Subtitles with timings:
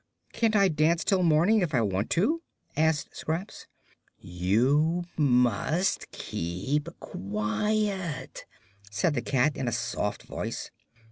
[0.33, 2.41] "Can't I dance till morning, if I want to?"
[2.75, 3.67] asked Scraps.
[4.17, 8.45] "You must keep quiet,"
[8.89, 10.71] said the cat, in a soft voice.